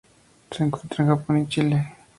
Se 0.49 0.63
encuentra 0.63 1.03
en 1.03 1.11
Japón 1.11 1.37
y 1.37 1.47
Chile. 1.47 1.93